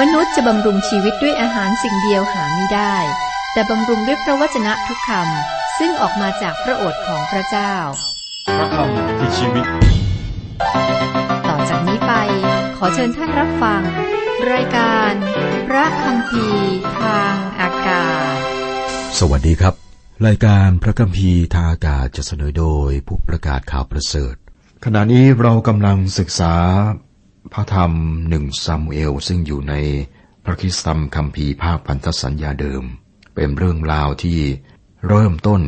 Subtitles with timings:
[0.00, 2.96] มนุษย์จะบำรุงชีวิตด้วยอาหารสิ่งเดียวหาไม่ได้
[3.52, 7.74] แต่บำรุงด้วยพระวจนะทุกคำซึ่งออกมาจากพระโอษฐ์ของพระเจ้า
[8.58, 9.66] พระคำคือชีวิต
[11.48, 12.12] ต่อจากนี้ไป
[12.76, 13.82] ขอเชิญท่านรับฟัง
[14.52, 15.12] รายการ
[15.68, 16.46] พระคำพี
[17.00, 18.36] ทางอากาศ
[19.18, 19.74] สวัสดีครับ
[20.26, 24.34] รายการพระคัมภีร์ทางอากาศจะเสนอโดยผู้ประกาศข่าวประเสริฐ
[24.84, 26.54] ขณะนี้เรากำลังศึกษา
[27.52, 27.92] พระธรรม
[28.28, 29.74] หนึ่งซามูเอลซึ่งอยู่ใน
[30.44, 32.84] พระคริสตธรรมคัมภีร์ภาคพันธสัญญาเดิม
[33.34, 34.38] เป็นเรื่องราวที่
[35.08, 35.62] เริ่มต้น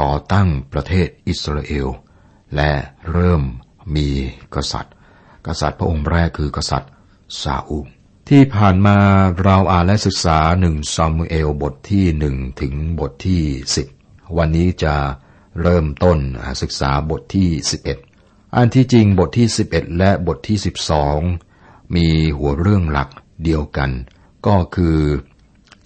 [0.00, 1.88] ก่อตั้งประเทศอิสราเอล
[2.56, 2.72] และ
[3.12, 3.42] เริ่ม
[3.96, 4.08] มี
[4.54, 4.94] กษัตริย์
[5.46, 6.90] กษัตริย์พระองค์แรกคือกษัตริย์
[7.42, 7.80] ซาอู
[8.28, 8.96] ที่ผ่านมา
[9.42, 13.42] เราอ่านและศึกษาหนึ่งซามูเอลบทที่หนึ่งถึงบทที่
[13.76, 13.86] สิบ
[14.36, 14.94] วันนี้จะ
[15.62, 16.18] เริ่มต้น
[16.62, 17.98] ศึกษาบทที่สิบเอ็ด
[18.56, 21.18] อันที่จริงบทที่สิบเอ็ดและบทที่สิบสอง
[21.94, 22.06] มี
[22.38, 23.08] หัวเรื่องหลัก
[23.44, 23.90] เดียวกัน
[24.46, 24.98] ก็คือ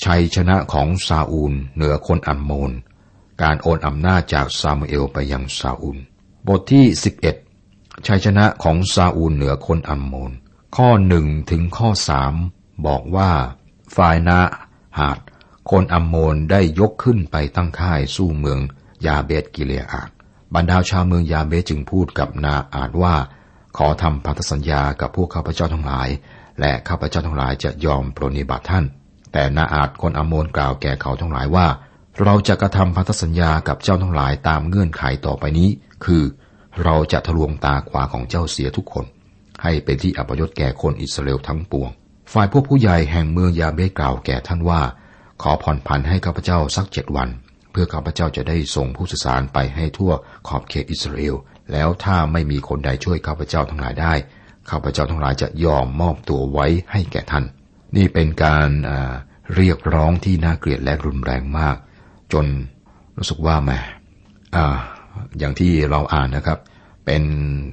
[0.05, 2.73] ชัยชนะของซาอูลเหนือคนอัมโมน
[3.42, 5.98] การโอนอำนาจจากซามูเอลไปยังซาอูล
[6.48, 7.36] บทที่สิบเอ็ด
[8.06, 10.30] ชัยชนะของซาอูลเหนือคนอัมโมน
[10.77, 12.34] ข้อหนึ่งถึงข้อสาม
[12.86, 13.30] บอกว่า
[13.97, 14.41] ฝ่ายนา
[14.98, 15.19] หาด
[15.70, 18.58] คนอัมโมนได้ยกขึ้นไปตั้งค่ายสู้เมือง
[19.06, 20.11] ยาเบตกิเลอาด
[20.55, 23.14] บรรดาชาวเมืองยาเบจึงพูดกับนาอาดว่า
[23.77, 26.08] ขอทำพันธสัญญากับพวกข้าพเจ้าทั้งหลาย
[26.61, 28.84] และข้าพเจ้าทั้งหลายจะยอมปรนนิบัติท่าน
[29.33, 31.67] แต่นาอาดคนอมโมนกล่าวแก่เขาทั้งหลายว่า
[32.22, 35.69] เราจะกระทำพันธสัญญากับเจ้าทั้งหลายตามเงื่อนไขต่อไปนี้
[36.05, 36.22] คือ
[36.83, 39.05] เราจะทะลวงตาขวาของเจ้าเสียทุกคน
[39.62, 41.91] ให้เป็นที่อัปยศแก่คนอิสราเอลทั้งปวง
[42.33, 44.80] ฝ่ายพวกผู้ใหญ่แห่งเมืองยาเบกล่าวแก่ท่านว่า
[45.42, 47.28] ขอผ่อนผันให้ข้าพเจ้าสักเจ็ดวัน
[47.77, 50.13] พื่อข้าพเจ้าจะได้ส่งผู้สื่อสารไปให้ทั่ว
[50.49, 51.35] ขอบเขตอิสราเอล
[51.73, 54.15] แล้วถ้าไม่มีคนใดช่วยข้าพเจ้าทั้งหลายได้
[54.71, 57.45] ข้าพเจ้าทั้งหลายจะยอมมอบตัวไว้ให้แก่ท่าน
[57.97, 58.69] นี่เป็นการ
[59.57, 61.77] เรียกร้องที่น่าเกลียดและรุนแรงมาก
[62.33, 62.47] จน
[63.17, 63.70] รู้สึกว่าแหม
[64.57, 64.59] อ
[65.39, 66.59] อย่างที่เราอ่านนะครับ
[67.07, 67.25] เป็น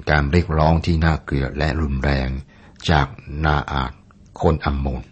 [0.10, 2.30] การเรียกร้องที่น่าเกลียดและรุนแรง
[2.90, 3.08] จาก
[3.46, 3.92] นาอาด
[4.42, 5.04] คนอัมโมน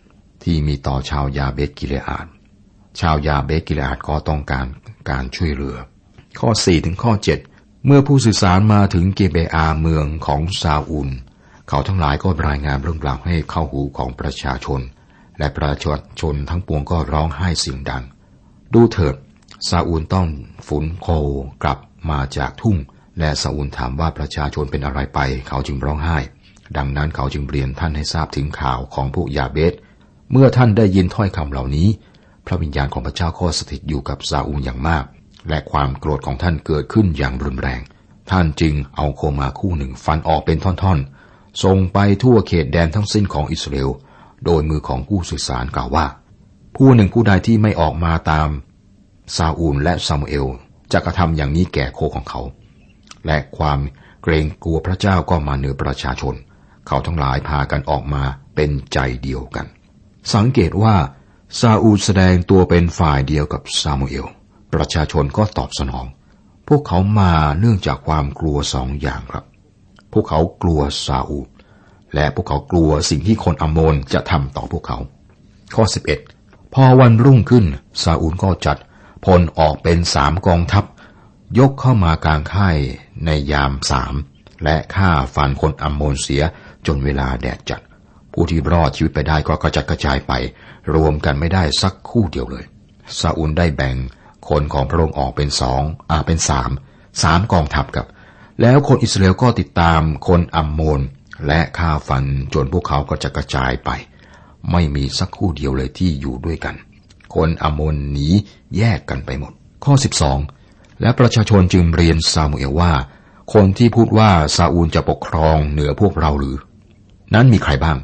[0.43, 2.27] ที่มีต่อชาวยาเบตกิเลอาด
[2.99, 4.67] ชาวยาเบกิเลอาดก็ต้องการ
[5.09, 5.77] การช่วยเหลือ
[6.39, 7.13] ข้อ 4 ถึงข้อ
[7.49, 11.09] 7 เมื่อผู้สื่อสารมาถึงเกเบอาเมืองของซาอุล
[11.67, 14.81] เขาทั้งหลายก็รายงานเรื่องราวให้เข้าหูของประชาชน
[15.37, 18.03] และประชาชนทั้งปวงก็ร้องไห้เสียงดัง
[18.73, 19.15] ดูเถิด
[19.69, 20.27] ซาอูลต้อง
[20.67, 21.07] ฝุนโค
[21.63, 22.77] กลับมาจากทุ่ง
[23.19, 26.17] และซาอูลถามว่าประชาชนเป็นอะไรไป เขาจึงร้องไห้
[26.77, 29.73] ดังนั้นเขาจึงเรียนท่านให้ทราบถึงข่าวของพวกยาเบส
[30.31, 31.87] เมื่อท่านได้ยินถ้อยคำเหล่านี้
[32.45, 35.05] พระวิญญาณของพระเจ้าก็สถิตอยู่กับซาอูลอย่างมาก
[35.49, 37.81] และความโกรธของท่านเกิดขึ้นอย่างรุนแรง
[38.31, 43.89] ท่านจึงเอาโคมาคู่หนึ่งฟันออกเป็นท่อนๆ ส่งไปทั่วเขตแดนทั้งสิ้นของอิสราเอล
[44.45, 46.05] โดยมือของผู้สื่อสารกล่าวว่า
[46.75, 48.49] ผู้หนึ่งผู้ใดที่ไม่ออกมาตาม
[49.35, 50.47] ซาอูลและซามูเอล
[50.91, 52.41] จะกระทำอย่างนี้แก่โคของเขา
[53.25, 53.79] และความ
[54.23, 56.35] เกรงกลัวพระเจ้าก็มาเหนือประชาชน
[56.87, 58.23] เขาทั้งหลายพากันออกมา
[58.55, 59.65] เป็นใจเดียวกัน
[60.33, 60.95] สังเกตว่า
[61.59, 64.27] ซาอูลแสดงตัวเป็นฝ่ายเดียวกับซามูเอล
[64.73, 66.05] ประชาชนก็ตอบสนอง
[66.67, 69.45] พวกเขามาเนื่องจากความกลัวสองอย่างครับ
[70.13, 71.47] พวกเขากลัวซาอูล
[72.15, 74.97] และพวกเขากลัวสิ่งที่คนอัมโมนจะทำต่อพวกเขา
[75.75, 75.83] ข้อ
[76.29, 77.65] 11 พอวันรุ่งขึ้น
[78.03, 78.77] ซาอูลก็จัด
[79.25, 80.85] พลออกเป็นสามกองทัพ
[81.59, 82.77] ยกเข้ามากลางค่าย
[83.25, 84.13] ในยามสาม
[84.63, 86.43] และฆ่าฟันคนอัมโมนเสีย
[86.85, 87.81] จนเวลาแดดจัด
[88.33, 90.33] ผู้ที่รอดชีวิตไปได้ก็กระจัดกระจายไป
[90.95, 92.65] รวมกันไม่ได้สักคู่เดียวเลย
[93.19, 93.95] ซาอุลได้แบ่ง
[94.49, 96.69] คนของพระองค์ออกเป็นสองอ่าเป็นสาม
[97.23, 98.05] สามกองทัพกับ
[98.61, 101.01] แล้วคนอิสราเอลก็ติดตามคนอัมโมน
[101.47, 103.89] และฆ่าฟันจนพวกเขาก็จะกระจายไป
[104.71, 106.75] ไม่มีสักคู่เดียวเลยที่อยู่ด้วยกัน
[107.35, 108.27] คนอัมโมนหนี
[108.77, 109.53] แยกกันไปหมด
[109.85, 109.93] ข้อ
[110.47, 112.91] 12 และประชาชนจึงเรียนซามูเอลว่า
[113.53, 116.55] คนที่พูดว่าซาอูลจะปกครองเหนือพวกเราหรือ
[117.33, 117.97] นั้นมีใครบ้าง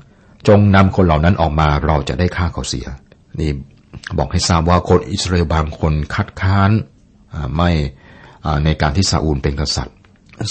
[0.47, 2.87] จงนำคนเหล่านั้นออกมาเราจะได้ฆ่าเขาเสีย
[3.39, 3.51] นี่
[4.17, 6.71] บอกให้ทราบว่าคนอิสราเอลบางคนคัดค้าน
[7.55, 7.71] ไม่
[8.65, 9.97] ในการที่ซาอูลเป็นกษัตริย์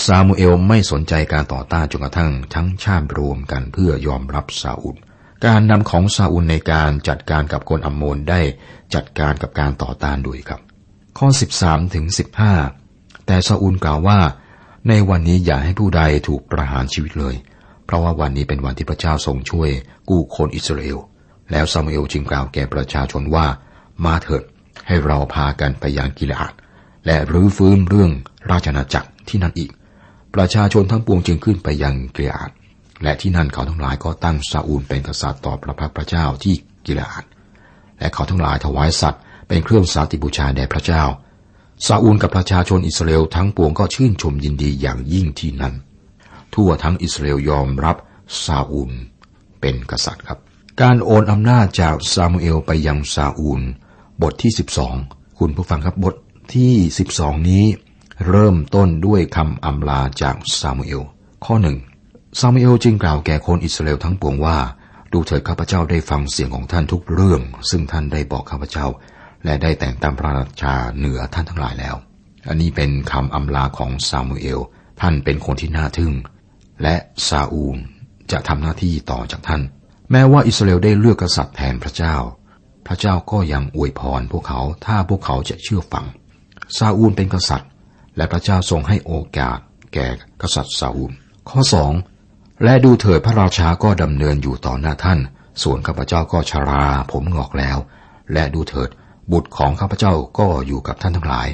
[0.07, 4.97] ซามูเอลไม่สนใจการต่อต้านจนกระทั่งทั้งชาติรวมกันเพื่อยอมรับซาอูล
[5.47, 8.41] การนำของซาอูลในการจัดการกับคนอัมโมนได้
[8.95, 10.61] จัดการกับการต่อต้านด้วยครับ
[11.19, 11.29] ข้อ
[11.61, 12.07] 13ถึง
[12.67, 14.19] 15 แต่ซาอูลกล่าวว่า
[14.89, 17.35] ในวันนี้อย่าให้ผู้ใดถูกประหารชีวิตเลย
[17.87, 19.71] เพราะว่าวันนี้เป็นวันที่พระเจ้าทรงช่วย
[20.09, 20.99] กู้คนอิสราเอล
[21.51, 23.47] แล้วซามูเอลจึงกล่าวแก่ประชาชนว่า
[24.05, 24.43] มาเถิด
[24.87, 26.55] ให้เราพากันไปยังกิเลอาด
[27.07, 28.11] และรื้อฟื้นเรื่อง
[28.51, 29.71] ราชนาจักรที่นั่นอีก
[30.35, 32.51] ประชาชนทั้งปวงจึงขึ้นไปยังกิเลอาด
[33.03, 36.55] และที่นั่นเขาทั้งหลายก็ตั้งซาอูลเป็นกษัตริย์ต่อพระพักพระเจ้าที่
[36.87, 37.23] กิลาด
[37.99, 41.03] และเขาทั้งหลายถวายสัตว์เป็นเครื่องสาติบูชาแด่พระเจ้า
[41.87, 45.75] ซาอูลกับประชาชนอิสราเอลทั้งปวงก็ชื่นชมยินดีอย่างยิ่งที่นั่น
[46.57, 47.97] ทั่วทั้งอิสราเอลยอมรับ
[48.45, 48.93] ซาอูล
[49.61, 50.39] เป็นกษัตริย์ครับ
[50.83, 53.61] การโอนอำนาจจากซามูเอลไปยังซาอูล
[54.23, 54.53] บทที่
[54.95, 56.15] 12 คุณผู้ฟังครับบท
[56.55, 56.75] ที่
[57.13, 57.65] 12 นี้
[58.29, 61.03] เริ่มต้นด้วยคำอำลาจากซามูเอล
[61.45, 61.77] ข้อหนึ่ง
[62.41, 64.59] ซามูเอลจึงกล่าวแก่คนอิสราเอลทั้งปวงว่า
[65.13, 68.87] ดูเถิดข้าพเจ้าได้ฟังเสียงของท่านทุกเรื่อง ซึ่งท่านได้บอกข้าพเจ้า
[69.45, 71.97] และได้แต่งตั้งพระราชาเหนือท่านทั้งหลายแล้ว
[72.49, 74.61] อันนี้เป็นคำอำลาของซามูเอล
[75.01, 76.13] ท่านเป็นคนที่น่าทึ่ง
[76.83, 76.95] และ
[77.29, 77.79] ซาอูล
[78.33, 79.63] จะทำหน้าที่ต่อจากท่าน
[80.11, 82.17] แม้ว่าอิสราเอลได้เลือกกษัตริย์แทนพระเจ้า
[82.87, 86.07] พระเจ้าก็ยังอวยพรพวกเขาถ้าพวกเขาจะเชื่อฟัง
[86.77, 87.71] ซาอูลเป็นกษัตริย์
[88.17, 89.59] และพระเจ้าทรงให้โอกาส
[89.95, 90.07] แก่
[90.43, 91.13] กษัตริย์ซาอูล
[91.49, 91.93] ข้อสอง
[92.65, 95.19] และดูเถิดพระราชาก็ดำเนินอยู่ต่อหน้าท่าน
[95.63, 97.79] ส่วนข้าพเจ้าก็ชราผมงอกแล้ว
[98.33, 98.91] และดูเถิด
[99.33, 101.49] บุตรของข้าพเจ้าก็อยู่กับท่านทั้งหลาย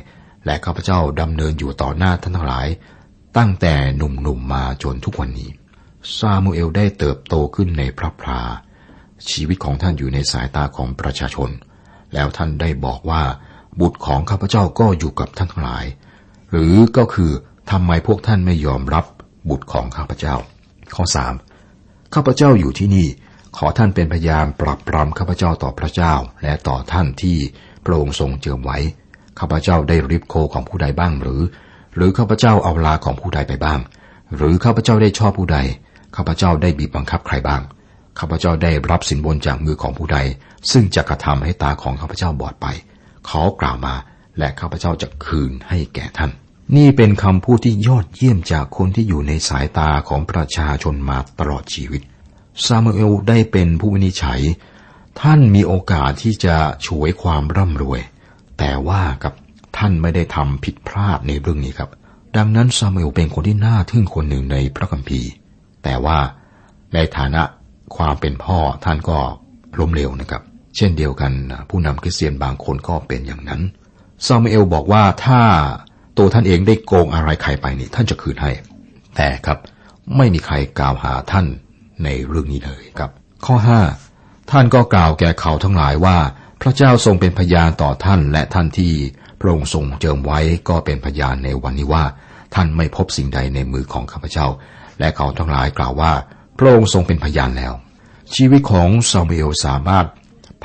[0.46, 2.66] และข้าพเจ้าดำเนินอยู่ต่อหน้าท่านทั้งหลาย
[3.36, 5.50] ตั้งแต่หนุ่มๆมาจนทุกวันนี้
[6.16, 8.42] ซามูเอลได้เติบโตขึ้นในพระพรา
[9.30, 11.50] ชีวิตของท่านอยู่ในสายตาของประชาชน
[12.14, 13.22] แล้วท่านได้บอกว่า
[13.80, 15.84] บุตรของข้าพเจ้าก็อยู่กับท่านทั้งหลาย
[16.50, 17.30] หรือก็คือ
[17.70, 19.04] ทำไมพวกท่านไม่ยอมรับ
[19.50, 20.34] บุตรของข้าพเจ้า
[20.94, 21.34] ข้อสาม
[22.14, 23.08] ข้าพเจ้าอยู่ที่นี่
[23.56, 27.36] ขอท่านเป็นพยานปรับปรามข้าพเจ้าต่อพระเจ้า และต่อท่านที่
[27.84, 28.78] พระองค์ทรงเจิมไว้
[29.38, 31.40] ข้าพเจ้าได้ริบโคของผู้ใดบ้างหรือ
[31.96, 33.80] หรือข้าพเจ้าเอาลาของผู้ใดไปบ้าง
[34.36, 35.58] หรือข้าพเจ้าได้ชอบผู้ใด
[36.16, 37.62] ข้าพเจ้าได้บีบบังคับใครบ้าง
[38.18, 40.18] ข้าพเจ้าได้รับสินบนจากมือของผู้ใด
[40.72, 42.66] ซึ่งจะกระทำให้ตาของข้าพเจ้าบอดไป
[43.28, 43.94] ขอกล่าวมา
[44.38, 46.30] และข้าพเจ้าจะคืนให้แก่ท่าน
[46.76, 52.02] นี่เป็นคำพูดที่ยอดเยี่ยมจากคนที่อยู่ในสายตาของประชาชนมาตลอดชีวิต
[52.64, 54.40] ซามูเอลได้เป็นผู้วินิจฉัย
[55.20, 56.56] ท่านมีโอกาสที่จะ
[56.86, 58.00] ฉวยความร่ำรวย
[58.58, 59.32] แต่ว่ากับ
[59.76, 61.90] ท่านไม่ได้ทำผิดพลาดในเรื่องนี้ครับ
[62.36, 65.30] ดังนั้นซามูเอลเป็นคนที่น่าทึ่งคนหนึ่งในพระคัมภีร์
[65.84, 66.18] แต่ว่า
[66.94, 67.42] ในฐานะ
[67.96, 69.18] ความเป็นพ่อท่านก็
[69.78, 70.42] ล้มเหลวนะครับ
[70.76, 71.32] เช่นเดียวกัน
[71.68, 73.60] ผู้นำคริสเตียนบางคนก็เป็นอย่างนั้น
[74.26, 75.40] ซามูเอลบอกว่าถ้า
[76.18, 78.50] ตัวท่านเองได้โกงอะไรใครไปนี่ท่านจะคืนให้
[79.16, 79.58] แต่ครับ
[80.16, 81.46] ไม่มีใครกล่าวหาท่าน
[82.04, 83.10] ในเรื่องนี้เลยครับ
[83.46, 83.56] ข้อ
[84.04, 86.16] 5 ท่านก็กล่าวแก่เขาทั้งหลายว่า
[86.62, 88.92] พระเจ้าทรงเป็นพยานต่อท่านและท่านที่
[89.42, 92.04] พระองค์ทรงเจิมไว้ก็เป็นพยานในวันนี้ว่า
[92.54, 94.46] ท่านไม่พบสิ่งใดในมือของข้าพเจ้า
[94.98, 96.12] และเขาทั้งหลายกล่าวว่า
[96.58, 97.74] พระองค์ทรงเป็นพยานแล้ว
[98.34, 100.06] ชีวิตของซามูเอลสามารถ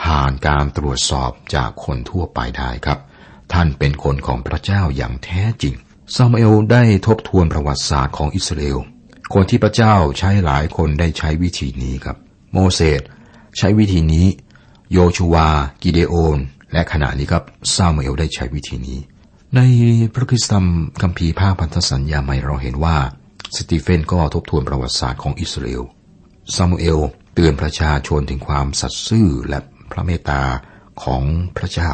[0.01, 3.00] ผ่านการตรวจสอบจากคนทั่วไปได้ครับ
[3.53, 5.75] ท่านเป็นคนของพระเจ้าอย่างแท้จริง
[6.15, 8.77] ซามูเอลได้ทบทวนประวัติศาสตร์ของอิสราเอล
[9.33, 12.18] คนที่พระเจ้าใช้หลายคนได้ใช้วิธีนี้ครับ
[12.53, 13.01] โมเสส
[13.57, 14.27] ใช้วิธีนี้
[14.94, 15.47] โยชูวา
[15.81, 16.39] กิเดโอน
[16.73, 17.43] และขณะนี้ครับ
[17.75, 18.99] ซามูเอลได้ใช้วิธีนี้
[19.55, 19.61] ใน
[20.13, 20.65] พระคริสตธรรม
[21.01, 22.97] คัมภีร์ภาคพันธสัญญาใหม่เราเห็นว่า
[23.55, 25.83] สตีเฟนก็ทบทวนประวัติศาสตร์ของอิสราเอล
[26.55, 26.99] ซามูเอล
[27.33, 29.59] เตือนประชาชนถึงความสัตย์ซื่อและ
[29.91, 30.41] พระเมตตา
[31.03, 31.23] ของ
[31.57, 31.91] พระเจ้า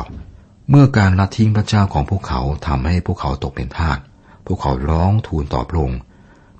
[0.69, 3.97] เมื่อการละทิ้งพระเจ้าของพวกเขาทำให้พวกเขาตกเป็นทาส
[4.45, 6.01] พวกเขาร้องทูลต่อพระองค์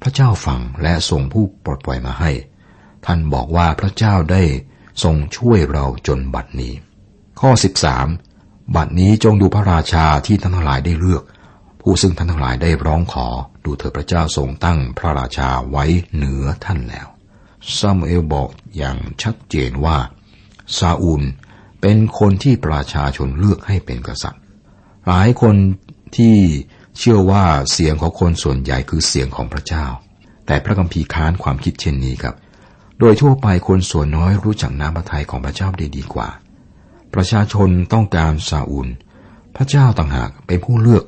[0.02, 2.32] พระเจ้าฟังและส่งผู้ปลดปล่อยมาให้
[3.06, 4.44] ท่านบอกว่าพระเจ้าได้
[5.04, 6.74] ทรงช่วยเราจนบัดนี้
[7.40, 7.52] ข้อ
[8.14, 11.24] 13 บัดนี้จงดูพระราชาที่ท่านทั้งหลายได้เลือก
[11.82, 13.28] ผู้ซึ่งท่านทั้งหลายได้ร้องขอ
[13.66, 15.86] ดูเถิดพระเจ้าทรงตั้งพระราชาไว้
[16.16, 17.08] เหนือท่านแล้ว
[17.78, 19.98] ซามูเอลบอกอย่างชัดเจนว่า
[20.78, 21.24] ซาอูล
[21.82, 24.42] เป็นคนที่ประชาชนเลือกให้เป็นกษัตริย์
[25.08, 25.56] หลายคน
[26.18, 26.36] ที่
[26.98, 29.86] เชื่อว่าเสียงของคนส่วนใหญ่คือเสียงของพระเจ้า
[30.46, 32.36] แต่พระคัมภีร์ค้านความคิดเช่นนี้ครับ
[33.00, 36.30] โดยทั่วไปคนส่วนน้อยรู้จักน้ำพระทัยของพระเจ้าได้ดีกว่า
[37.14, 38.88] ประชาชนต้องการซาอูล
[39.56, 41.04] พระเจ้าต่างหากเป็นผู้เลือก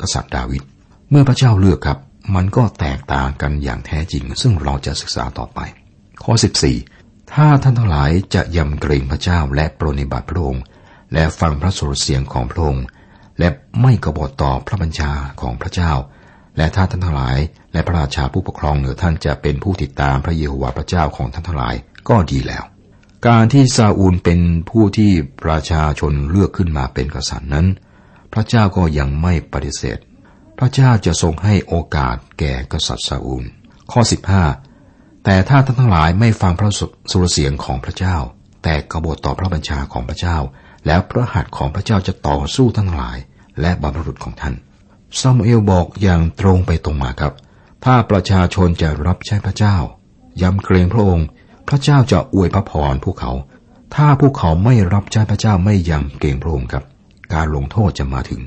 [0.00, 0.62] กษัตริย์ดาวิด
[1.10, 1.98] เมื่อพระเจ้าเลือกครับ
[2.34, 5.60] มันก็แตกต่างกันอย่างแท้จริง ซึ่งเราจะศึกษาต่อไป
[6.22, 6.32] ข้อ
[6.82, 10.62] 14 ถ้าท่านทั้งหลายจะยำเกรงพระเจ้าและปรนิบัติพระองค์
[11.12, 12.84] และฟังพระสุรเสียงของพระองค์
[13.38, 13.48] และ
[13.82, 15.92] ไม่กบฏต่อพระบัญชาของพระเจ้า
[16.56, 17.38] และถ้าท่านทั้งหลาย
[17.72, 21.74] และพระราชาผู้ปกครองเหนือท่านจะเป็นผู้ติดตามพระเยโฮวาห์พระเจ้าของท่านทั้งหลาย
[22.08, 22.64] ก็ดีแล้ว
[23.28, 25.12] การที่ซาอูลเป็นผู้ที่
[25.44, 27.66] ประชาชนเลือกขึ้นมาเป็นกษัตริย์นั้น
[28.32, 29.98] พระเจ้าก็ยังไม่ปฏิเสธ
[30.58, 33.44] พระเจ้าจะทรงให้โอกาสแก่กษัตริย์ซาอูล
[33.92, 34.00] ข้อ
[34.62, 36.70] 15 แต่ถ้าท่านทั้งหลายไม่ฟังพระ
[37.10, 38.16] สุรเสียงของพระเจ้า
[38.62, 40.36] แต่กบฏต่อพระบัญชาของพระเจ้า
[40.86, 43.18] แล้วพระหัตถ์ของพระเจ้าจะต่อสู้ท่านทั้งหลาย
[43.60, 44.54] และบรรพบุรุษของท่าน
[45.18, 47.32] ซามูเอลบอกอย่างตรงไปตรงมาครับ
[47.84, 49.76] ถ้าประชาชนจะรับใช้พระเจ้า
[50.42, 51.26] ยำเกรงพระองค์
[51.68, 53.32] พระเจ้าจะอวยพระพรพวกเขา
[53.94, 56.84] ถ้าพวกเขาไม่รับใช้พระเจ้าไม่ยำเกรงพระองค์ครับ
[57.34, 58.40] การลงโทษจะมาถึง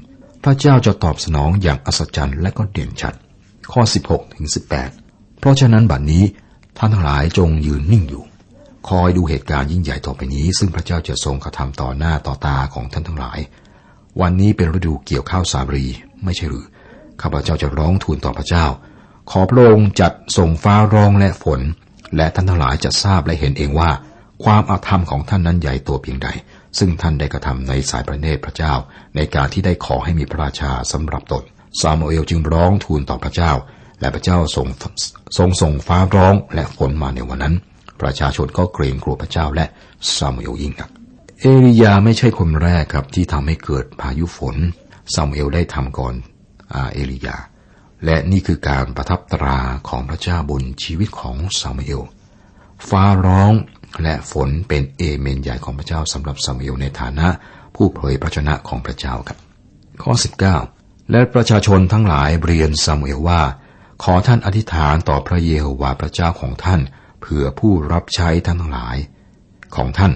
[0.43, 3.13] พระเจ้าจะตอบสนองอย่างอัศจรรย์และก็เด่นชัด
[3.71, 4.47] ข้อ 16ถึง
[4.93, 6.23] 18 เพราะฉะนั้นบัดนนี้
[6.77, 8.23] ท่านทั้งหลายจงยืนนิ่งอยู่
[8.89, 13.39] คอยดูเหตุการณ์ยิ่งใหญ่ต่อไปนี้ ซึ่งพระเจ้าจะทรงกระทำต่อหน้าต่อตาของท่านทั้งหลาย
[14.21, 15.85] วันนี้เป็นฤดูเกี่ยวข้าวสารี
[16.23, 16.65] ไม่ใช่หรือ
[17.21, 18.65] ข้าพเจ้าจะร้องทูลต่อพระเจ้า
[19.31, 21.61] ขอพระองค์จัดส่งฟ้าร้องและฝน
[22.15, 23.91] และท่านทั้งหลายจะทราบและเห็นเองว่า
[24.43, 26.29] ความอาธรรมของท่านนั้นใหญ่ตัวเพียงใด
[26.79, 28.73] ซึ่งท่านได้กระทำในสายพระเนตรพระเจ้า
[29.15, 31.43] ในการที่ได้ขอให้มีพระราชาสำหรับตน
[31.81, 33.51] ซามูเอลจึงร้องทูลต่อพระเจ้า
[33.99, 34.67] และพระเจ้าทรง
[35.37, 37.55] ทรงส่งฟ้าร้องและฝนมาในวันนั้น
[38.01, 39.65] ประชาชนก็เกรงกลัวพระเจ้าและ
[40.17, 40.89] ซามูเอลยิ่งนัก
[41.41, 44.55] เอลียาไม่ใช่คนแรกครับที่ทำให้เกิดพายุฝน
[45.13, 46.13] ซามูเอลได้ทำก่อน
[46.73, 47.37] อเอลียา
[48.05, 49.59] และนี่คือการประทับตรา
[49.89, 52.01] ของพระเจ้าบนชีวิตของซามูเอล
[52.89, 53.53] ฟ้าร้อง
[54.03, 57.27] และฝนเป็นเอเมนใหญ่ของพระเจ้าสำหรับซามูเอลในฐานะ
[57.75, 59.37] ผู้เผยพระชนะของพระเจ้าครับ
[60.03, 60.13] ข้อ
[60.61, 63.41] 19 และประชาชนทั้งหลายเรียนซามูเอลว่า
[64.03, 66.81] ขอท่านอธิษฐานต่อพระเยโฮวาห์พระเจ้าของท่าน
[67.21, 68.97] เผื่อผู้รับใช้ท่านทั้งหลาย
[69.75, 70.13] ของท่าน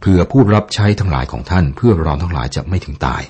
[0.00, 3.22] เผื่อผู้รับใช้ทั้งหลายของท่าน เพื่อเราทั้งหลายจะไม่ถึงตาย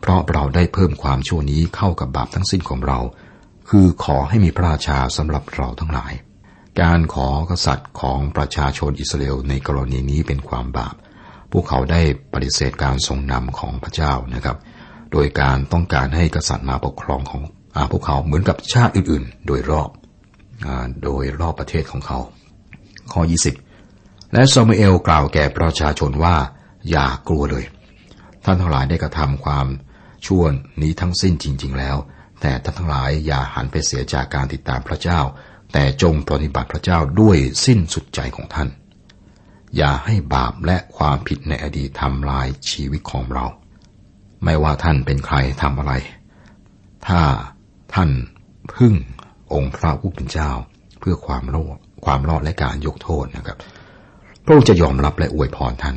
[0.00, 2.98] เพราะเราได้เพิ่มความชั่วนี้เข้ากับบาปทั้งสิ้นของเรา
[3.68, 6.12] คือขอให้มีพระราชาสำหรับเราทั้งหลาย
[6.82, 10.94] การขอกษัตริย์ของประชาชนอิสราเอลในกรณีนี้เป็นความบาป
[11.52, 12.02] พวกเขาได้
[12.32, 14.56] ปฏิเสธการทรงนำของพระเจ้านะครับ
[15.12, 17.42] โดยการต้องการให้กษัตริย์มาปกครองของ
[17.76, 19.90] อพวกเขาเหมือนกับชาติอื่นๆ โดยรอบ
[20.66, 20.68] อ
[21.04, 22.18] โดยรอบประเทศของเขา
[23.12, 23.22] ข้อ
[23.78, 26.36] 20 และซามูเอลกล่าวแก่ประชาชนว่า
[26.90, 27.64] อย่ากลัวเลย
[28.44, 29.66] ท่านทั้งหลายได้กระทำความ
[30.26, 30.42] ชั่ว
[30.82, 31.96] นี้ทั้งสิ้นจริง ๆ แล้ว
[32.46, 35.20] แต่ท่านทั้งหลายอย่าหันไปเสียจากการติดตามพระเจ้า
[35.72, 38.68] แต่จงปฏิบัติพระเจ้าด้วยสิ้นสุดใจของท่าน
[39.76, 43.46] อย่าให้บาปและความผิดในอดีตทำลายชีวิตของเรา
[44.44, 45.92] ไม่ว่าท่านเป็นใครทำอะไร
[47.06, 47.20] ถ้า
[47.94, 48.10] ท่าน
[48.74, 48.94] พึ่ง
[49.52, 50.50] องค์พระผู้เป็นเจ้า
[51.00, 53.58] เพื่อความรอดความรอดและการยกโทษนะครับ
[54.44, 55.96] พระองค์จะยอมรับและอวยพรท่าน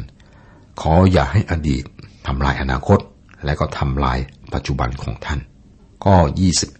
[0.81, 1.83] ขออย่าให้อดีต
[2.27, 2.99] ทำลายอนาคต
[3.45, 4.19] และก็ทำลาย
[4.53, 5.41] ปัจจุบันของท่าน
[6.05, 6.15] ก็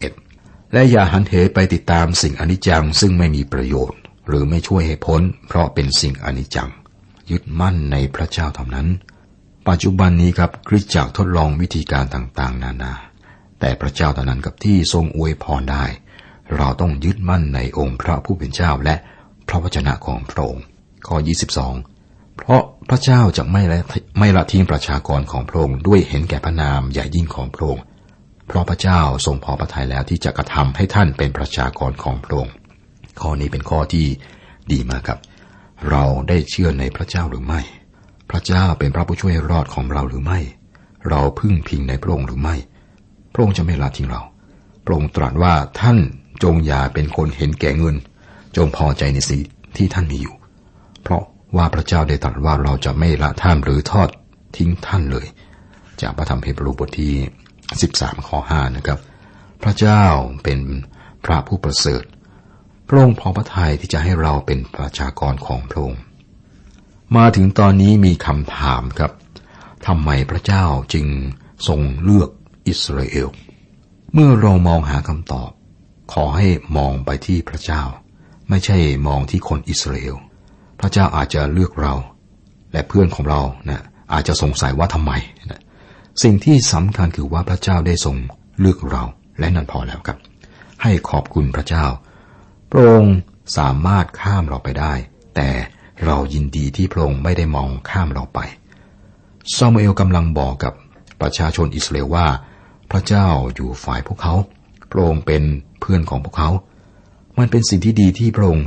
[0.04, 6.70] 21 และอย่าหันเหไปติดตามสิ่งอนิจจังซึ่งไม่มีประโยชน์ หรือไม่ช่วยให้พ้น เพราะเป็นสิ่งอนิจจัง
[7.32, 8.88] ยึดมั่นในพระเจ้าเท่านั้น
[9.68, 12.94] ปัจจุบันนี้ครับคริสตจักรทดลองวิธีการต่างๆ นานา
[13.60, 15.86] แต่พระเจ้าเท่านั้นกับที่ทรงอวยพรได้
[16.56, 18.96] เราต้องยึดมั่นในองค์พระผู้เป็นเจ้าและ
[19.48, 20.66] พระวจนะของพระองค์
[21.08, 21.16] ข้อ
[21.78, 23.80] 22 เพราะพระเจ้าจะไม่ละ
[24.20, 27.84] ไม่ละทิ้งประชากรของพระองค์ด้วยเห็นแก่พระนามใหญ่ยิ่งของพระองค์
[28.48, 32.54] เพราะพระเจ้าทรงพอพระทัยแล้วที่จะกระทำให้ท่านเป็นประชากรของพระองค์
[33.22, 34.06] ข้อนี้เป็นข้อที่
[34.72, 35.20] ดีมากครับ
[35.90, 37.62] เราได้เชื่อในพระเจ้าหรือไม่
[38.30, 40.40] พระเจ้าเป็นพระผู้ช่วยรอดของเราหรือไม่
[41.10, 42.56] เราพึ่งพิงในพระองค์หรือไม่
[43.34, 44.22] พระองค์จะไม่ละทิ้งเรา
[44.86, 45.98] พระองค์ตรัสว่าท่าน
[46.44, 47.96] จงอย่าเป็นคนเห็นแก่เงิน
[48.58, 49.42] จงพอใจในสิ่ง
[49.78, 50.36] ที่ท่านมีอยู่
[51.02, 51.24] เพราะ
[51.56, 54.10] ว่าพระเจ้าได้ตรัสว่าเราจะไม่ละท่านหรือทอด
[54.58, 55.28] ทิ้งท่านเลย
[56.02, 57.14] จากพระธรรมเฮบรูบทที่
[57.76, 59.00] 13ข้อ5นะครับ
[59.64, 60.04] พระเจ้า
[60.44, 60.60] เป็น
[61.26, 62.04] พระผู้ประเสริฐ
[62.88, 66.02] พระองค์พอพระทัยที่จะให้เราเป็นประชากรของพระองค์
[67.16, 69.12] มาถึงตอนนี้มีคำถามครับ
[69.88, 71.06] ทำไมพระเจ้าจึง
[71.68, 72.30] ทรงเลือก
[72.68, 73.28] อิสราเอล
[74.14, 75.50] เมื่อเรามองหาคำตอบ
[76.14, 76.48] ขอให้
[76.78, 77.84] มองไปที่พระเจ้า
[78.50, 80.16] ไม่ใช่มองที่คนอิสราเอล
[80.80, 81.94] พระเจ้าอาจจะเลือกเรา
[82.72, 83.84] และเพื่อนของเรานะ
[84.14, 85.12] อาจจะสงสัยว่าทำไม
[85.52, 85.62] นะ
[86.24, 88.16] สิ่งที่สำคัญคือว่าพระเจ้าได้ทรง
[88.60, 89.04] เลือกเรา
[89.40, 90.18] และนั่นพอแล้วครับ
[90.82, 91.86] ให้ขอบคุณพระเจ้า
[92.72, 93.16] พระองค์
[93.58, 94.94] สามารถข้ามเราไปได้
[95.36, 95.50] แต่
[96.06, 98.40] เรายินดีที่พระองค์ไม่ได้มองข้ามเราไป
[99.56, 100.74] ซามูเอลกำลังบอกกับ
[101.22, 102.28] ประชาชนอิสราเอลว่า
[102.92, 104.36] พระเจ้าอยู่ฝ่ายพวกเขา
[104.92, 105.44] พระองค์เป็น
[105.80, 106.50] เพื่อนของพวกเขา
[107.38, 108.66] มันเป็นสิ่งที่ดีที่พระองค์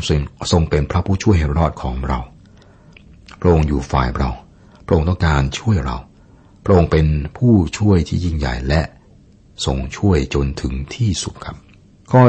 [0.53, 2.19] ทรงเป็นพระผู้ช่วยให้รอดของเรา
[3.41, 4.31] พระองค์อยู่ฝ่ายเรา
[4.87, 5.97] พระองค์ต้องการช่วยเรา
[6.65, 7.07] พระองค์เป็น
[7.39, 8.83] ผู้ช่วยที่ยิ่งใหญ่และ
[9.65, 11.57] ทรงช่วยจนถึงที่สุดครับ
[12.13, 12.23] ข้อ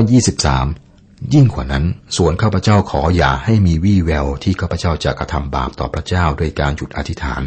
[0.64, 1.86] 23 ยิ่งกว่านั้น
[2.18, 7.42] ส่วนข้าพเจ้าขออย่าให้มีวี่แววที่ข้าพเจ้าจะกระทำบาปต่อพระเจ้าโดยการหยุดอธิษฐาน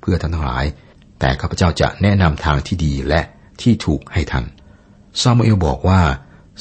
[0.00, 0.64] เพื่อท่านทั้งหลาย
[1.20, 3.20] แต่ข้าพเจ้าจะแนะนำทางที่ดีและ
[3.62, 4.44] ที่ถูกให้ท่าน
[5.20, 6.00] ซามูเอลบอกว่า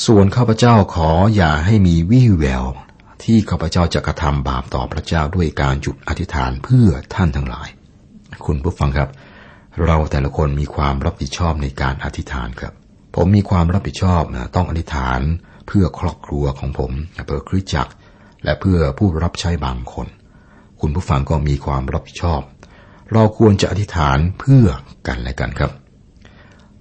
[0.05, 2.63] ส่วนข้าพเจ้าขออย่าให้มีวี่แวว
[3.23, 7.69] ที่ข้าพเจ้าจะกระทำบาปต่อพระเจ้าด้วยการหยุดอธิษฐานเพื่อท่านทั้งหลาย
[8.45, 9.09] คุณผู้ฟังครับ
[9.83, 12.73] เราแต่ละคนมีความรับผิดชอบในการอธิษฐานครับ
[13.15, 15.21] ผมมีความรับผิดชอบนะต้องอธิษฐาน
[15.67, 16.91] เพื่อครอบครัวของผม
[17.25, 17.93] เพื่อคริสตจักร
[18.43, 20.07] และเพื่อผู้รับใช้บางคน
[20.81, 22.41] คุณผู้ฟังก็มีความรับผิดชอบ
[23.13, 24.65] เราควรจะอธิษฐานเพื่อ
[25.07, 25.71] กันและกันครับ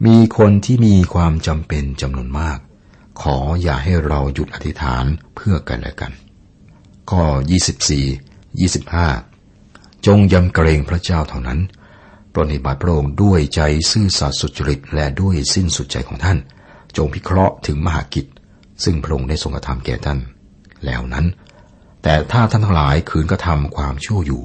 [0.06, 2.58] มีคนที่มีความจำเป็นจำนวนมาก
[3.22, 5.04] ขออย่าให้เราหยุดอธิษฐาน
[5.36, 6.12] เพื่อกันและกัน
[7.10, 7.22] ข้อ
[8.40, 8.64] 24
[9.04, 11.60] 25 จงยำเกรงพระเจ้าเท่านั้น
[12.34, 13.60] ปรนิบัติพระองค์ด้วยใจ
[13.90, 16.38] ซื่อสัตย์สุจริตและด้วยสิ้นสุดใจของท่าน
[16.96, 18.26] จงพิเคราะห์ถึงมหากิจ
[18.84, 20.18] ซึ่งพระองค์ได้ทรงกระทำแก่ท่าน
[20.86, 21.26] แล้วนั้น
[22.02, 24.42] แต่ถ้าท่านทั้งหลายคืนกระทำความชั่วอยู่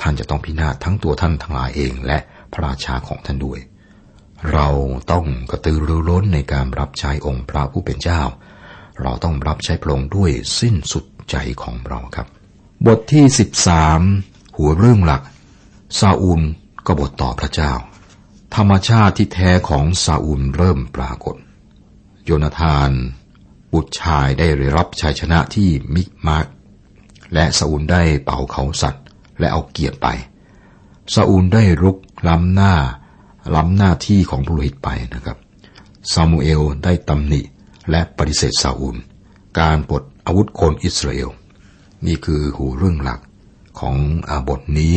[0.00, 2.18] ท่านจะต้องพินาศทั้งตัวท่านทั้งหลายเองและ
[2.52, 3.58] พระราชาของท่านด้วย
[4.52, 4.68] เรา
[5.12, 8.22] ต้องกระตือรือร้นในการรับใช้องค์พระผู้เป็นเจ้า
[9.00, 10.30] เราต้องรับใช้พระองค์ด้วย
[10.60, 12.26] สิ้นสุดใจของเราครับ
[12.86, 14.00] บทที่สิบสาม
[14.56, 15.22] หัวเรื่องหลัก
[15.98, 16.42] ซาอูล
[16.86, 17.72] ก็บทต่อพระเจ้า
[18.54, 21.36] ธรรมชาติที่แท้ของซาอูลเริ่มปรากฏ
[22.24, 22.90] โยนาธาน
[23.72, 26.46] บุตรชายได้รับชัยชนะที่มิกมาร์ก
[27.34, 29.04] และซาอูลได้เป่าเขาสัตว์
[29.38, 30.08] และเอาเกียรติไป
[31.14, 31.96] ซาอูลได้รุก
[32.28, 32.74] ล้ำหน้า
[33.54, 35.38] ล้ำหน้าที่ของบุรุษไปนะครับ
[36.12, 37.40] ซามูเอลได้ตำหนิ
[37.90, 38.96] และปฏิเสธซาอูล
[39.60, 41.30] การปลดอาวุธคนอิสราเอล
[42.06, 43.20] นี่คือหูเรื่องหลัก
[43.80, 43.96] ของ
[44.30, 44.94] อบทนี้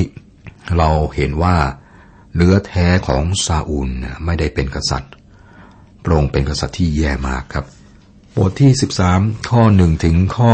[0.78, 1.56] เราเห็นว่า
[2.36, 3.90] เนื้อแท้ของซาอูล
[4.26, 5.14] ไม่ได้เป็นกษัตริย์
[6.04, 7.66] พระองค์เป็นกษัตริย์ที่แย่มากครับ
[8.38, 8.72] บทที่
[9.10, 10.52] 13 ข้อหนึ่งถึงข้อ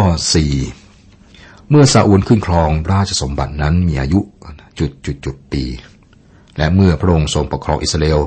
[0.86, 4.20] 4 เมื่อซาอูลขึ้นครองราชสมบัตินั้นมีอายุ
[4.80, 5.64] จุดจุดจุดปี
[6.58, 8.22] และเมื่อพระองค์ทรงปกครองอิสราเอล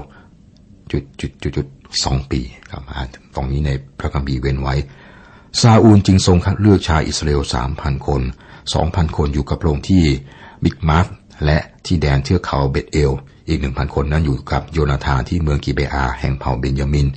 [0.93, 1.67] จุดจุดจุดจุด
[2.05, 2.83] สองปีครับ
[3.35, 4.75] ตรงนี้ในพระคัมภีร์เว้นไว้
[5.61, 8.23] ซาอูลจึงทรงคัดเลือกชายอิสราเอลสามพันคน
[8.75, 10.05] สองพันคนอยู่กับพระองค์ที่
[10.65, 11.05] มิคมาช
[11.45, 13.13] และที่แดนเทือกเขาเบตเอล
[13.49, 17.09] อีกหนึ่งพันคนนั้นอยู่กับโยนาธานที่เมืองกิเบอาแห่งเผ่าเบนยามิน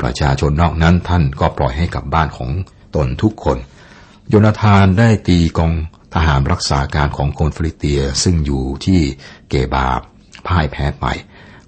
[0.00, 2.50] ประชาชนนอกนั้นท่านก็ปล่อยให้กลับบ้านของ
[2.96, 3.58] ตนทุกคน
[4.28, 5.72] โยนาธานได้ตีกอง
[6.14, 9.00] ทหารรักษาการของคนฟิลิเตียซึ่งอยู่ที่
[9.48, 9.86] เกบา
[10.46, 11.06] พ่ายแพ้ไป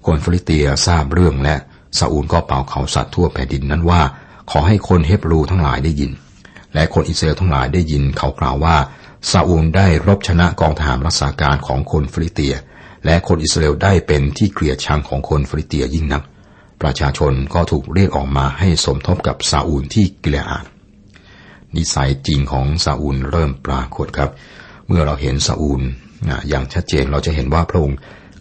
[0.05, 1.55] คนฟิลิเตียทราบเรื่องและ
[1.97, 4.01] ซาอูลก็เป่าเขาสัตว์ทั่วแผ่นดินนั้นว่า
[4.51, 6.11] ขอให้คนเฮบรูทั้งหลายได้ยิน
[6.73, 8.75] และคนอิสราเอลทั้งหลายได้ยินเขากล่าวว่า
[9.31, 12.55] ซาอูลได้รบชนะกองทหารรักษาการของคนฟิลิเตีย
[13.05, 16.23] และคนอิสราเอลได้เป็นที่เกลียดชังของคนฟิลิเตียยิ่งนัก
[16.81, 20.65] ประชาชนก็ถูกเรียกออกมาให้สมทบกับซาอูลที่กิเลอาด
[21.75, 24.29] นิสัยจริงของซาอูลเริ่มปรากฏครับ
[24.87, 25.81] เมื่อเราเห็นซาอูล
[26.49, 27.97] อย่างชัดเจนเราจะเห็นว่าพระองค์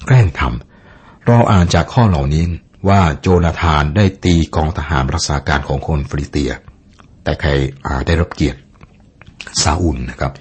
[0.07, 2.45] แกล้งทำเราอ่านจากข้อเหล่านี้
[2.89, 6.53] ว่าโจนาธานได้ตีกองทหารรักษาการของคนฟิลิเตีย
[7.23, 7.51] แต่ใคร
[8.07, 8.59] ได้รับเกียรติ
[9.63, 10.33] ซาอูลนะครับ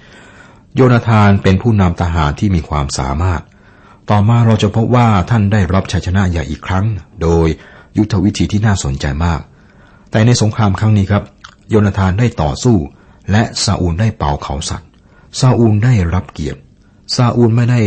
[0.80, 3.42] โยนาธานเป็นผู้นำทหารที่มีความสามารถ
[4.10, 6.86] ต่อมาเราจะพบว่าท่านได้รับชัยชนะใหญ่อีกครั้ง
[7.22, 7.46] โดย
[7.96, 9.40] ยุทธวิธีที่น่าสนใจมาก
[10.10, 11.22] แต่ในสงครามครั้งนี้ครับ
[11.68, 12.76] โยนาธานได้ต่อสู้
[13.30, 14.88] และซาอูลได้เป่าเขาสัตว์
[15.40, 16.60] ซาอูลได้รับเกียรติ
[17.16, 17.80] ซาอูลไม่ได้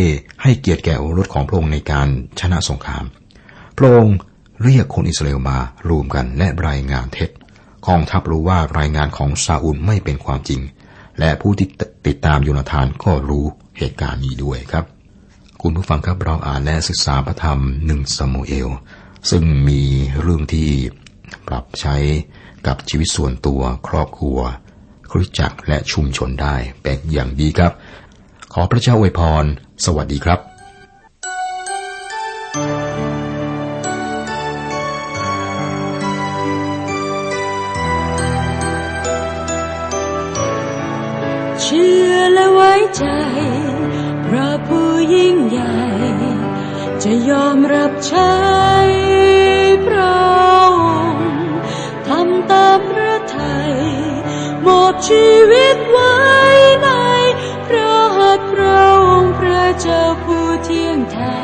[0.44, 2.08] ให้เกียรติแก่โอรสของพระองค์ในการ
[2.40, 3.04] ชนะสงคราม
[3.78, 4.16] พระองค์
[4.64, 5.58] เรียกคนอิสราเอลมา
[5.90, 7.30] รวมกันและรายงานเท็จ
[7.88, 10.62] กองทัพรู้ว่ารายงานของซาอูลไม่เป็นความจริง
[11.20, 11.68] และผู้ที่
[12.08, 13.46] ติดตามโยนาธานก็รู้
[13.78, 14.86] เหตุการณ์นี้ด้วยครับ
[15.62, 18.70] คุณผู้ฟังครับเราอ่านและศึกษาพระธรรมหนึ่งสมุเอล
[19.30, 19.82] ซึ่งมี
[20.22, 20.70] เรื่องที่
[21.48, 21.96] ปรับใช้
[22.68, 24.38] กับชีวิตส่วนตัวครอบครัว
[25.12, 27.72] คริสจักรและชุมชนได้เป็นอย่างดีครับ
[28.54, 29.44] ขอพระเจ้าอวยพร
[29.86, 30.40] สวัสดีครับ
[42.98, 43.06] ใจ
[44.26, 45.78] พระผู้ยิ่งใหญ่
[47.04, 48.36] จะยอมรับใช้
[49.86, 50.14] พระ
[50.58, 50.76] อ
[51.14, 51.30] งค์
[52.08, 53.74] ทำตามพระทัย
[54.66, 56.16] มอบชีวิตไว้
[56.84, 56.90] ใน
[57.68, 61.40] พระหัตถ์พระองค์พระเจ้าผู้เที่ยงแท้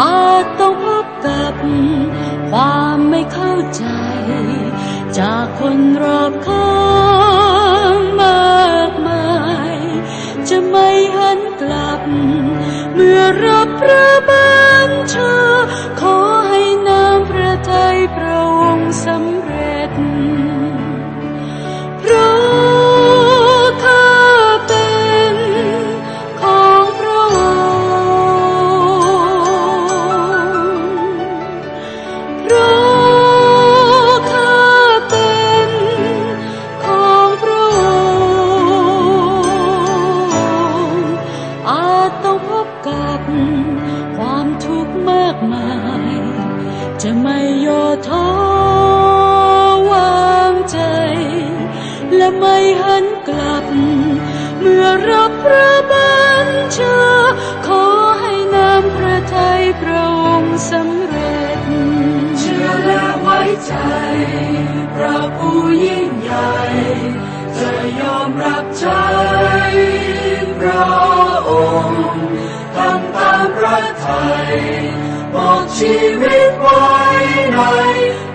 [0.00, 1.54] อาจต้องพบกับ
[2.50, 3.84] ความไม่เข้าใจ
[5.18, 6.72] จากคนรอบข้า
[7.96, 8.36] งมา
[10.50, 12.00] จะไม่หันกลับ
[12.94, 14.52] เมื่อรับพระบั
[14.88, 15.47] ญชา
[75.78, 76.86] ชีวิตไว้
[77.54, 77.60] ใน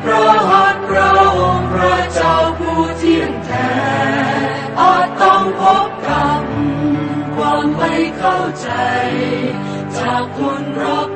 [0.04, 3.74] พระหัตถ์พระองค์พระเจ้าผู้เที่ยงแท้
[4.80, 6.42] อาจต้องพบกับ
[7.36, 8.70] ความไม่เข้าใจ
[9.98, 11.13] จากคนรอบ